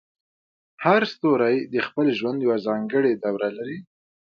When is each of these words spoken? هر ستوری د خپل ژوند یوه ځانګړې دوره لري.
هر 0.85 1.01
ستوری 1.13 1.57
د 1.73 1.75
خپل 1.87 2.07
ژوند 2.17 2.39
یوه 2.45 2.57
ځانګړې 2.67 3.13
دوره 3.25 3.49
لري. 3.57 3.79